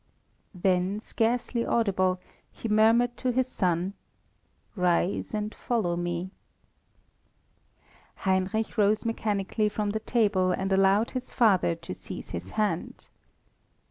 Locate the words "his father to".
11.11-11.93